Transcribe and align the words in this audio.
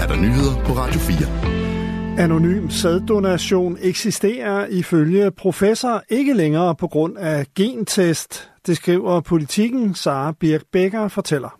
er 0.00 0.06
der 0.06 0.16
nyheder 0.16 0.64
på 0.64 0.72
Radio 0.72 1.00
4. 1.00 2.24
Anonym 2.24 2.68
sæddonation 2.68 3.78
eksisterer 3.80 4.66
ifølge 4.66 5.30
professor 5.30 6.02
ikke 6.08 6.32
længere 6.32 6.74
på 6.74 6.88
grund 6.88 7.18
af 7.18 7.46
gentest. 7.56 8.50
Det 8.66 8.76
skriver 8.76 9.20
politikken 9.20 9.94
Sara 9.94 10.32
Birk 10.40 10.62
Becker 10.72 11.08
fortæller. 11.08 11.59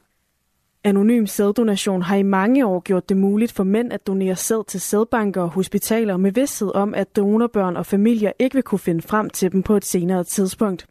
Anonym 0.85 1.27
sæddonation 1.27 2.03
har 2.03 2.17
i 2.17 2.23
mange 2.23 2.67
år 2.67 2.81
gjort 2.81 3.09
det 3.09 3.17
muligt 3.17 3.53
for 3.53 3.65
mænd 3.65 3.93
at 3.93 4.07
donere 4.07 4.37
sæd 4.37 4.67
til 4.69 4.81
sædbanker 4.81 5.43
og 5.43 5.49
hospitaler 5.49 6.17
med 6.17 6.33
vidsthed 6.33 6.75
om, 6.75 6.95
at 6.95 7.17
donorbørn 7.17 7.77
og 7.77 7.87
familier 7.87 8.33
ikke 8.39 8.55
vil 8.55 8.63
kunne 8.63 8.79
finde 8.79 9.03
frem 9.03 9.31
til 9.31 9.53
dem 9.53 9.63
på 9.63 9.77
et 9.77 9.85
senere 9.85 10.25
tidspunkt. 10.25 10.87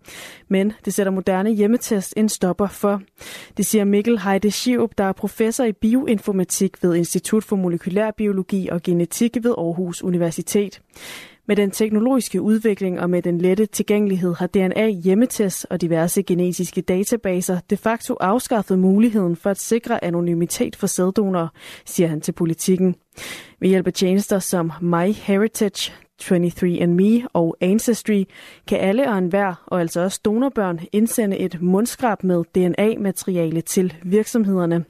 Men 0.47 0.73
det 0.85 0.93
sætter 0.93 1.11
moderne 1.11 1.51
hjemmetest 1.51 2.13
en 2.17 2.29
stopper 2.29 2.67
for. 2.67 3.01
Det 3.57 3.65
siger 3.65 3.85
Mikkel 3.85 4.19
Heide 4.19 4.51
Schiup, 4.51 4.91
der 4.97 5.03
er 5.03 5.13
professor 5.13 5.63
i 5.63 5.71
bioinformatik 5.71 6.83
ved 6.83 6.95
Institut 6.95 7.43
for 7.43 7.55
Molekylær 7.55 8.11
Biologi 8.11 8.69
og 8.71 8.83
Genetik 8.83 9.37
ved 9.41 9.55
Aarhus 9.57 10.03
Universitet. 10.03 10.81
Med 11.49 11.55
den 11.55 11.71
teknologiske 11.71 12.41
udvikling 12.41 12.99
og 12.99 13.09
med 13.09 13.21
den 13.21 13.37
lette 13.37 13.65
tilgængelighed 13.65 14.33
har 14.33 14.47
DNA 14.47 14.87
hjemmetest 14.87 15.67
og 15.69 15.81
diverse 15.81 16.23
genetiske 16.23 16.81
databaser 16.81 17.59
de 17.69 17.77
facto 17.77 18.17
afskaffet 18.19 18.79
muligheden 18.79 19.35
for 19.35 19.49
at 19.49 19.59
sikre 19.59 20.03
anonymitet 20.03 20.75
for 20.75 20.87
sæddonorer, 20.87 21.47
siger 21.85 22.07
han 22.07 22.21
til 22.21 22.31
politikken. 22.31 22.95
Ved 23.59 23.69
hjælp 23.69 23.87
af 23.87 23.93
tjenester 23.93 24.39
som 24.39 24.71
MyHeritage, 24.81 25.93
23andMe 26.23 27.27
og 27.33 27.57
Ancestry 27.61 28.23
kan 28.67 28.79
alle 28.79 29.09
og 29.09 29.17
enhver, 29.17 29.63
og 29.67 29.79
altså 29.79 30.01
også 30.01 30.19
donorbørn, 30.25 30.79
indsende 30.91 31.37
et 31.37 31.61
mundskrab 31.61 32.23
med 32.23 32.43
DNA-materiale 32.55 33.61
til 33.61 33.93
virksomhederne. 34.03 34.85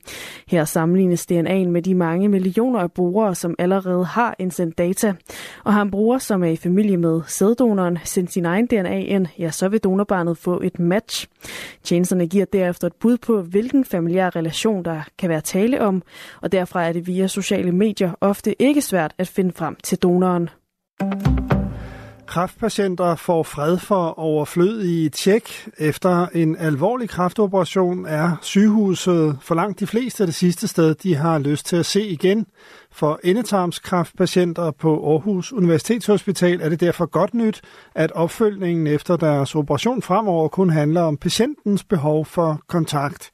Her 0.48 0.66
sammenlignes 0.66 1.28
DNA'en 1.32 1.70
med 1.70 1.82
de 1.82 1.96
mange 1.96 2.28
millioner 2.28 2.80
af 2.80 2.92
brugere, 2.92 3.36
som 3.36 3.56
allerede 3.60 4.06
har 4.06 4.36
indsendt 4.40 4.78
data. 4.78 5.14
Og 5.64 5.74
har 5.74 5.82
en 5.82 5.92
bruger, 5.92 6.18
som 6.18 6.44
er 6.44 6.48
i 6.48 6.56
familie 6.56 6.98
med 6.98 7.22
sæddonoren, 7.28 7.98
sendt 8.04 8.34
sin 8.34 8.46
egen 8.46 8.66
DNA 8.66 8.98
ind, 8.98 9.28
ja, 9.40 9.52
så 9.52 9.70
vil 9.70 9.80
donorbarnet 9.80 10.38
få 10.38 10.62
et 10.64 10.80
match. 10.80 11.28
Tjenesterne 11.84 12.28
giver 12.28 12.46
derefter 12.46 12.88
et 12.88 12.96
bud 13.00 13.18
på, 13.18 13.42
hvilken 13.42 13.86
familiær 13.86 14.36
relation 14.36 14.86
der 14.86 15.02
kan 15.18 15.30
være 15.30 15.42
tale 15.42 15.82
om, 15.82 16.04
og 16.42 16.52
derfra 16.52 16.88
er 16.88 16.94
det 16.94 17.08
via 17.08 17.28
sociale 17.28 17.72
medier 17.72 18.12
ofte 18.22 18.62
ikke 18.62 18.82
svært 18.82 19.14
at 19.18 19.28
finde 19.28 19.52
frem 19.54 19.76
til 19.84 19.98
donoren. 19.98 20.50
Kræftpatienter 22.30 23.16
får 23.16 23.44
fred 23.44 23.78
for 23.78 24.20
overflødige 24.20 25.10
tjek. 25.10 25.70
Efter 25.78 26.28
en 26.28 26.58
alvorlig 26.58 27.10
kræftoperation 27.10 28.06
er 28.06 28.38
sygehuset 28.42 29.38
for 29.42 29.56
langt 29.56 29.80
de 29.80 29.88
fleste 29.88 30.26
det 30.26 30.36
sidste 30.36 30.68
sted, 30.68 30.96
de 30.96 31.16
har 31.16 31.40
lyst 31.40 31.66
til 31.66 31.76
at 31.76 31.86
se 31.86 32.08
igen. 32.08 32.46
For 32.92 33.20
endetarmskræftpatienter 33.24 34.72
på 34.72 35.12
Aarhus 35.12 35.54
Universitetshospital 35.54 36.62
er 36.62 36.70
det 36.70 36.80
derfor 36.80 37.06
godt 37.06 37.34
nyt, 37.34 37.62
at 37.96 38.12
opfølgningen 38.12 38.88
efter 38.88 39.18
deres 39.18 39.56
operation 39.56 40.02
fremover 40.02 40.48
kun 40.48 40.70
handler 40.70 41.02
om 41.02 41.18
patientens 41.18 41.84
behov 41.84 42.26
for 42.26 42.62
kontakt. 42.68 43.32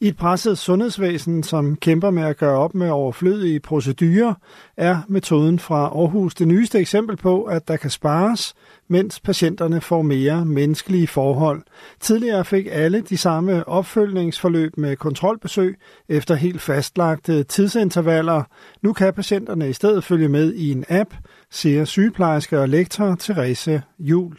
I 0.00 0.08
et 0.08 0.16
presset 0.16 0.58
sundhedsvæsen, 0.58 1.42
som 1.42 1.76
kæmper 1.76 2.10
med 2.10 2.22
at 2.22 2.36
gøre 2.36 2.58
op 2.58 2.74
med 2.74 2.90
overflødige 2.90 3.60
procedurer, 3.60 4.34
er 4.76 4.98
metoden 5.08 5.58
fra 5.58 5.80
Aarhus 5.84 6.34
det 6.34 6.48
nyeste 6.48 6.78
eksempel 6.78 7.16
på, 7.16 7.42
at 7.42 7.68
der 7.68 7.76
kan 7.76 7.90
spares, 7.90 8.54
mens 8.88 9.20
patienterne 9.20 9.80
får 9.80 10.02
mere 10.02 10.44
menneskelige 10.44 11.06
forhold. 11.06 11.62
Tidligere 12.00 12.44
fik 12.44 12.66
alle 12.70 13.00
de 13.00 13.16
samme 13.16 13.68
opfølgningsforløb 13.68 14.76
med 14.76 14.96
kontrolbesøg 14.96 15.78
efter 16.08 16.34
helt 16.34 16.60
fastlagte 16.60 17.42
tidsintervaller. 17.42 18.42
Nu 18.82 18.92
kan 18.92 19.14
patienterne 19.14 19.68
i 19.68 19.72
stedet 19.72 20.04
følge 20.04 20.28
med 20.28 20.54
i 20.54 20.72
en 20.72 20.84
app, 20.88 21.10
siger 21.50 21.84
sygeplejerske 21.84 22.60
og 22.60 22.68
lektor 22.68 23.16
Therese 23.20 23.82
Jul. 23.98 24.36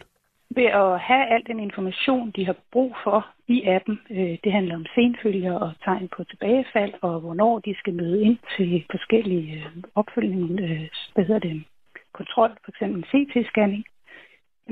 Ved 0.56 0.64
at 0.64 1.00
have 1.00 1.26
al 1.34 1.42
den 1.46 1.60
information, 1.60 2.32
de 2.36 2.46
har 2.46 2.56
brug 2.72 2.96
for 3.04 3.26
i 3.48 3.62
appen, 3.64 4.00
øh, 4.10 4.38
det 4.44 4.52
handler 4.52 4.74
om 4.74 4.86
senfølger 4.94 5.54
og 5.54 5.72
tegn 5.84 6.08
på 6.16 6.24
tilbagefald, 6.24 6.92
og 7.02 7.20
hvornår 7.20 7.58
de 7.58 7.74
skal 7.78 7.94
møde 7.94 8.22
ind 8.22 8.38
til 8.56 8.84
forskellige 8.90 9.52
øh, 9.52 9.82
opfølgninger, 9.94 10.64
øh, 10.64 10.88
hvad 11.14 11.24
hedder 11.24 11.48
det, 11.48 11.64
kontrol, 12.12 12.50
f.eks. 12.64 12.82
CT-scanning, 13.10 13.84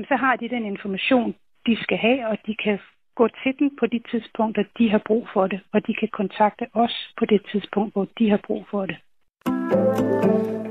så 0.07 0.15
har 0.15 0.35
de 0.35 0.49
den 0.49 0.65
information, 0.65 1.35
de 1.65 1.77
skal 1.83 1.97
have, 1.97 2.27
og 2.27 2.37
de 2.45 2.55
kan 2.55 2.79
gå 3.15 3.27
til 3.43 3.59
den 3.59 3.69
på 3.79 3.85
de 3.85 3.99
tidspunkter, 4.11 4.63
de 4.77 4.89
har 4.89 5.01
brug 5.05 5.27
for 5.33 5.47
det, 5.47 5.59
og 5.73 5.87
de 5.87 5.93
kan 5.93 6.09
kontakte 6.19 6.65
os 6.73 7.13
på 7.17 7.25
det 7.25 7.41
tidspunkt, 7.51 7.93
hvor 7.93 8.07
de 8.19 8.29
har 8.29 8.39
brug 8.47 8.65
for 8.71 8.85
det. 8.85 8.97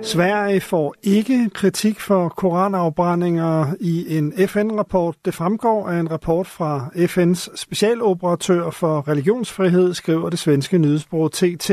Sverige 0.03 0.61
får 0.61 0.95
ikke 1.03 1.51
kritik 1.55 2.01
for 2.01 2.29
koranafbrændinger 2.29 3.67
i 3.81 4.17
en 4.19 4.33
FN-rapport. 4.49 5.17
Det 5.25 5.35
fremgår 5.35 5.89
af 5.89 6.01
en 6.01 6.11
rapport 6.11 6.47
fra 6.47 6.91
FN's 6.95 7.57
specialoperatør 7.57 8.71
for 8.71 9.09
religionsfrihed, 9.09 9.95
skriver 9.95 10.31
det 10.31 10.39
svenske 10.39 10.79
nyhedsbureau 10.79 11.29
TT. 11.29 11.71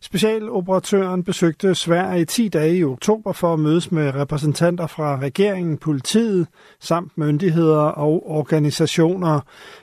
Specialoperatøren 0.00 1.24
besøgte 1.24 1.74
Sverige 1.74 2.20
i 2.20 2.24
10 2.24 2.48
dage 2.48 2.76
i 2.76 2.84
oktober 2.84 3.32
for 3.32 3.52
at 3.52 3.58
mødes 3.58 3.92
med 3.92 4.14
repræsentanter 4.14 4.86
fra 4.86 5.18
regeringen, 5.18 5.78
politiet 5.78 6.46
samt 6.80 7.18
myndigheder 7.18 7.80
og 7.80 8.30
organisationer. 8.30 9.40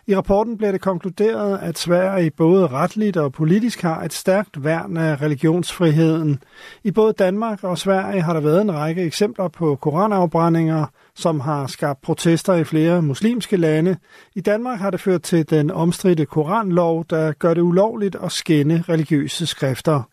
I 0.08 0.16
rapporten 0.16 0.58
bliver 0.58 0.72
det 0.72 0.82
konkluderet, 0.82 1.60
at 1.62 1.78
Sverige 1.78 2.32
både 2.32 2.68
retligt 2.68 3.18
og 3.18 3.34
politisk 3.34 3.82
har 3.82 4.04
et 4.04 4.14
stærkt 4.14 4.64
værn 4.64 4.98
af 4.98 5.22
religionsfriheden. 5.22 6.40
I 6.84 6.92
både 6.92 7.14
Danmark 7.14 7.64
og 7.64 7.73
Sverige 7.78 8.22
har 8.22 8.34
der 8.34 8.40
været 8.40 8.62
en 8.62 8.74
række 8.74 9.02
eksempler 9.02 9.48
på 9.48 9.76
koranafbrændinger, 9.76 10.86
som 11.16 11.40
har 11.40 11.68
skabt 11.68 12.02
protester 12.02 12.54
i 12.54 12.64
flere 12.64 13.02
muslimske 13.02 13.58
lande. 13.58 13.98
I 14.36 14.42
Danmark 14.42 14.80
har 14.80 14.90
det 14.90 15.00
ført 15.00 15.22
til 15.22 15.50
den 15.50 15.72
omstridte 15.72 16.26
koranlov, 16.26 17.06
der 17.10 17.32
gør 17.32 17.54
det 17.54 17.62
ulovligt 17.62 18.16
at 18.24 18.32
skænde 18.32 18.84
religiøse 18.90 19.46
skrifter. 19.46 20.04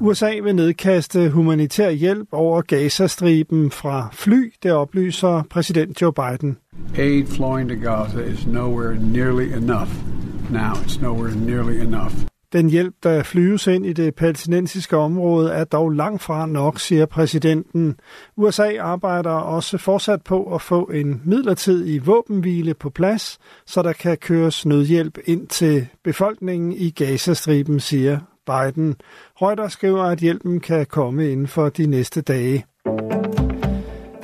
USA 0.00 0.30
vil 0.42 0.54
nedkaste 0.54 1.30
humanitær 1.30 1.90
hjælp 1.90 2.28
over 2.32 2.62
Gazastriben 2.62 3.70
fra 3.70 4.08
fly, 4.12 4.52
det 4.62 4.72
oplyser 4.72 5.42
præsident 5.50 6.02
Joe 6.02 6.12
Biden. 6.12 6.56
Aid 6.98 7.26
flowing 7.26 7.68
to 7.68 7.74
Gaza 7.74 8.20
is 8.20 8.46
nowhere 8.46 8.98
nearly 9.00 9.52
enough. 9.56 9.90
Now 10.50 10.72
it's 10.72 11.02
nowhere 11.02 11.34
nearly 11.34 11.80
enough. 11.80 12.33
Den 12.54 12.70
hjælp, 12.70 12.94
der 13.02 13.22
flyves 13.22 13.66
ind 13.66 13.86
i 13.86 13.92
det 13.92 14.14
palæstinensiske 14.14 14.96
område, 14.96 15.52
er 15.52 15.64
dog 15.64 15.90
langt 15.90 16.22
fra 16.22 16.46
nok, 16.46 16.80
siger 16.80 17.06
præsidenten. 17.06 17.96
USA 18.36 18.76
arbejder 18.80 19.30
også 19.30 19.78
fortsat 19.78 20.22
på 20.22 20.54
at 20.54 20.62
få 20.62 20.84
en 20.84 21.22
midlertidig 21.24 22.06
våbenhvile 22.06 22.74
på 22.74 22.90
plads, 22.90 23.38
så 23.66 23.82
der 23.82 23.92
kan 23.92 24.16
køres 24.16 24.66
nødhjælp 24.66 25.18
ind 25.24 25.46
til 25.46 25.86
befolkningen 26.04 26.72
i 26.72 26.90
Gazastriben, 26.90 27.80
siger 27.80 28.18
Biden. 28.46 28.96
Reuters 29.42 29.72
skriver, 29.72 30.02
at 30.02 30.18
hjælpen 30.18 30.60
kan 30.60 30.86
komme 30.86 31.30
inden 31.30 31.46
for 31.46 31.68
de 31.68 31.86
næste 31.86 32.20
dage. 32.20 32.64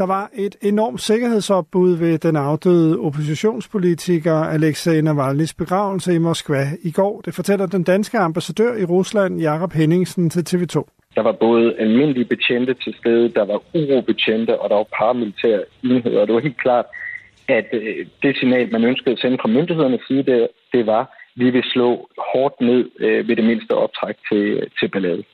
Der 0.00 0.06
var 0.06 0.30
et 0.34 0.56
enormt 0.62 1.00
sikkerhedsopbud 1.00 1.96
ved 1.96 2.18
den 2.18 2.36
afdøde 2.36 2.98
oppositionspolitiker 3.00 4.34
Alexei 4.34 5.00
Navalny's 5.00 5.54
begravelse 5.58 6.14
i 6.14 6.18
Moskva 6.18 6.62
i 6.82 6.90
går. 6.90 7.20
Det 7.20 7.34
fortæller 7.34 7.66
den 7.66 7.84
danske 7.84 8.18
ambassadør 8.18 8.76
i 8.76 8.84
Rusland, 8.84 9.40
Jakob 9.40 9.72
Henningsen, 9.72 10.30
til 10.30 10.42
TV2. 10.50 10.74
Der 11.14 11.22
var 11.22 11.32
både 11.32 11.74
almindelige 11.78 12.24
betjente 12.24 12.74
til 12.74 12.94
stede, 13.00 13.28
der 13.28 13.44
var 13.44 13.62
urobetjente, 13.74 14.60
og 14.60 14.70
der 14.70 14.76
var 14.76 14.86
paramilitære 14.98 15.62
enheder. 15.84 16.20
Og 16.20 16.26
det 16.26 16.34
var 16.34 16.40
helt 16.40 16.60
klart, 16.60 16.86
at 17.48 17.68
øh, 17.72 18.06
det 18.22 18.36
signal, 18.36 18.72
man 18.72 18.84
ønskede 18.84 19.12
at 19.12 19.18
sende 19.18 19.38
fra 19.40 19.48
myndighedernes 19.48 20.00
side, 20.08 20.22
det, 20.22 20.48
det 20.72 20.86
var, 20.86 21.00
at 21.00 21.06
vi 21.36 21.50
vil 21.50 21.64
slå 21.64 22.08
hårdt 22.32 22.60
ned 22.60 22.90
øh, 23.00 23.28
ved 23.28 23.36
det 23.36 23.44
mindste 23.44 23.72
optræk 23.72 24.16
til, 24.32 24.68
til 24.78 24.88
ballade. 24.88 25.24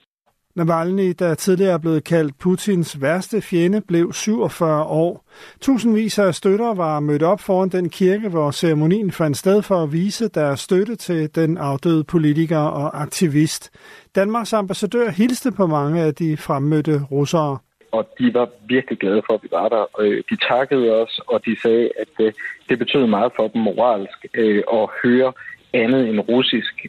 Navalny, 0.57 1.15
der 1.19 1.35
tidligere 1.35 1.73
er 1.73 1.79
blevet 1.79 2.05
kaldt 2.05 2.39
Putins 2.39 3.03
værste 3.03 3.41
fjende, 3.41 3.81
blev 3.81 4.13
47 4.13 4.85
år. 4.85 5.25
Tusindvis 5.61 6.19
af 6.19 6.35
støtter 6.35 6.75
var 6.75 7.01
mødt 7.01 7.23
op 7.23 7.41
foran 7.41 7.69
den 7.69 7.91
kirke, 7.91 8.29
hvor 8.29 8.51
ceremonien 8.51 9.13
fandt 9.13 9.37
sted 9.37 9.63
for 9.63 9.83
at 9.83 9.93
vise 9.93 10.29
deres 10.29 10.61
støtte 10.61 10.97
til 10.97 11.35
den 11.35 11.59
afdøde 11.59 12.05
politiker 12.05 12.59
og 12.59 13.03
aktivist. 13.03 13.71
Danmarks 14.15 14.53
ambassadør 14.53 15.11
hilste 15.11 15.53
på 15.53 15.67
mange 15.67 16.03
af 16.03 16.15
de 16.15 16.37
fremmødte 16.37 17.01
russere. 17.11 17.59
Og 17.93 18.09
de 18.19 18.35
var 18.35 18.49
virkelig 18.69 18.99
glade 18.99 19.23
for, 19.27 19.35
at 19.35 19.43
vi 19.43 19.49
var 19.53 19.69
der. 19.69 19.85
Øh, 20.01 20.23
de 20.31 20.37
takkede 20.37 20.93
os, 21.03 21.21
og 21.27 21.45
de 21.45 21.61
sagde, 21.63 21.91
at 22.01 22.09
det, 22.19 22.37
det 22.69 22.79
betød 22.79 23.07
meget 23.07 23.33
for 23.37 23.49
dem 23.49 23.63
moralsk 23.63 24.27
øh, 24.35 24.63
at 24.73 24.89
høre 25.03 25.33
andet 25.73 26.09
end 26.09 26.21
russisk 26.21 26.87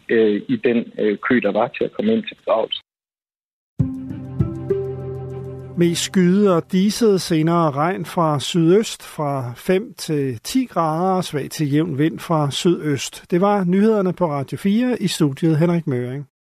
i 0.48 0.56
den 0.64 0.80
kø, 1.28 1.40
der 1.44 1.52
var 1.52 1.68
til 1.68 1.84
at 1.84 1.92
komme 1.92 2.14
ind 2.14 2.24
til 2.24 2.36
begravelsen. 2.36 2.87
Mest 5.80 6.02
skyde 6.02 6.56
og 6.56 6.72
diset, 6.72 7.22
senere 7.22 7.72
regn 7.72 8.06
fra 8.06 8.40
sydøst 8.40 9.04
fra 9.04 9.54
5 9.56 9.94
til 9.98 10.40
10 10.44 10.66
grader 10.66 11.16
og 11.16 11.24
svag 11.24 11.50
til 11.52 11.72
jævn 11.72 11.98
vind 11.98 12.20
fra 12.20 12.52
sydøst. 12.52 13.24
Det 13.32 13.42
var 13.42 13.64
nyhederne 13.64 14.14
på 14.14 14.32
Radio 14.32 14.58
4 14.58 15.02
i 15.02 15.08
studiet 15.08 15.58
Henrik 15.58 15.88
Møring. 15.88 16.28